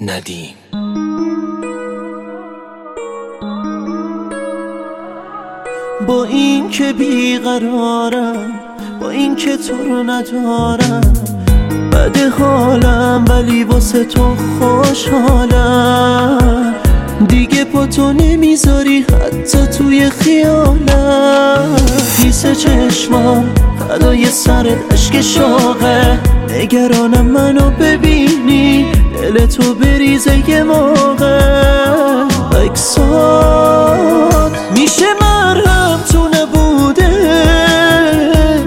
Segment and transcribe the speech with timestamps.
[0.00, 0.54] ندیم.
[6.06, 8.50] با این که بیقرارم
[9.00, 11.00] با این که تو رو ندارم.
[11.92, 15.94] بده حالم ولی واسه تو خوشحالم.
[17.28, 21.76] دیگه پا تو نمی‌ذاری حتی توی خیالم.
[22.16, 23.54] خیس چشمام
[23.88, 26.18] فدای سرت عشق شاقه.
[26.50, 28.86] نگرانم منو ببینی
[29.38, 32.24] دل تو بریزه یه موقع.
[32.64, 37.08] اکسات میشه مرهم تو نبوده.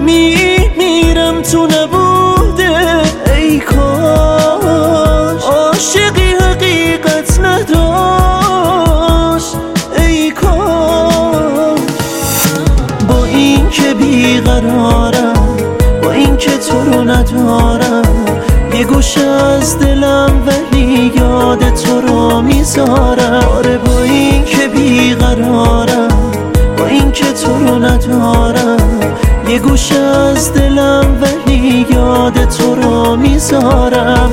[0.00, 3.00] می میرم تو نبوده.
[3.36, 8.76] ای کاش عاشقی حقیقت نداشت.
[9.98, 11.80] ای کاش
[13.08, 15.56] با این که بیقرارم
[16.02, 18.02] با این که تو رو ندارم.
[18.74, 20.01] یه گوشه از دلم
[22.62, 26.32] می‌ذارم آره با این که بیقرارم
[26.78, 29.00] با این که تو رو ندارم.
[29.48, 34.32] یه گوشه از دلم ولی یاد تو رو می‌ذارم.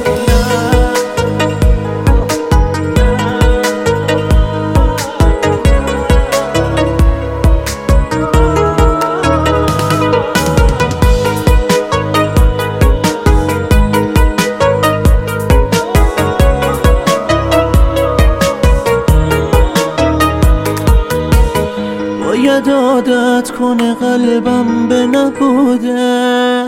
[22.39, 26.65] باید عادت کنه قلبم به نبوده.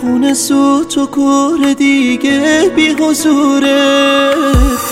[0.00, 4.30] خونه سوت و کور دیگه بی حضوره.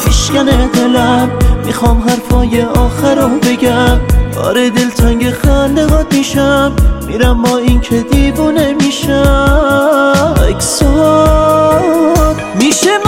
[0.07, 1.31] میشکنه دلم
[1.67, 4.01] می‌خوام حرفای آخر رو بگم.
[4.45, 5.25] آره دلتنگ
[5.91, 6.73] هات میشم
[7.09, 10.35] میرم با این که دیوونه میشم.
[10.49, 13.04] اکسات میشه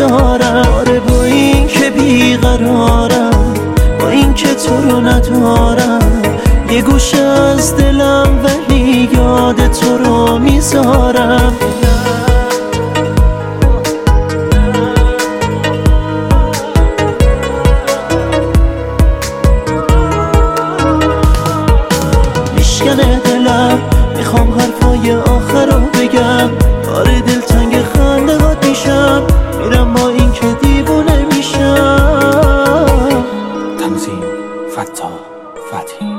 [0.00, 3.54] رو می‌ذارم آره با این که بیقرارم
[4.00, 6.22] با این که تو رو ندارم.
[6.70, 11.45] یه گوشه از دلم ولی یاد تو رو می‌ذارم.
[34.96, 35.10] 走，
[35.70, 36.15] 法庭。